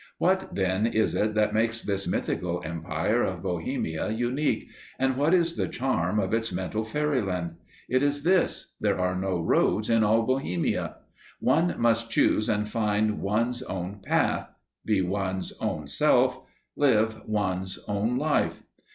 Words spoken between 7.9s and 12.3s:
is this: there are no roads in all Bohemia! One must